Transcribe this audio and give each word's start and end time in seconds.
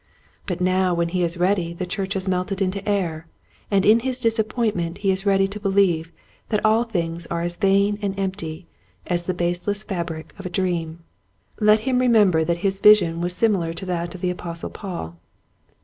But 0.47 0.59
now 0.59 0.95
when 0.95 1.09
he 1.09 1.21
is 1.21 1.37
ready 1.37 1.73
the 1.73 1.85
church 1.85 2.15
has 2.15 2.27
melted 2.27 2.59
into 2.59 2.83
air, 2.89 3.27
and 3.69 3.85
in 3.85 3.99
his 3.99 4.19
disappointment 4.19 4.97
he 5.05 5.11
is 5.11 5.27
ready 5.27 5.47
to 5.49 5.59
believe 5.59 6.11
that 6.49 6.65
all 6.65 6.85
things 6.85 7.27
are 7.27 7.43
as 7.43 7.55
vain 7.55 7.99
and 8.01 8.17
empty 8.19 8.65
as 9.05 9.27
the 9.27 9.33
baseless 9.35 9.83
fabric 9.83 10.33
of 10.39 10.45
a 10.47 10.49
dream. 10.49 11.03
Let 11.59 11.81
him 11.81 11.99
remember 11.99 12.43
that 12.43 12.57
his 12.65 12.79
vision 12.79 13.21
was 13.21 13.35
similar 13.35 13.73
to 13.75 13.85
that 13.85 14.15
of 14.15 14.21
the 14.21 14.31
Apostle 14.31 14.71
Paul. 14.71 15.17